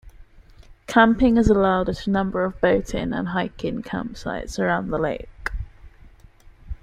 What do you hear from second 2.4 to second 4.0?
of boat-in and hike-in